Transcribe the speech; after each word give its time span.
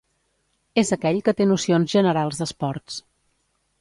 És 0.83 0.91
aquell 0.95 1.21
que 1.27 1.35
té 1.41 1.47
nocions 1.51 1.93
generals 1.97 2.41
d'esports. 2.41 2.99